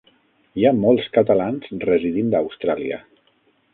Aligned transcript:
Hi 0.61 0.65
ha 0.65 0.71
molts 0.77 1.11
catalans 1.17 1.69
residint 1.85 2.33
a 2.39 2.43
Austràlia 2.47 2.99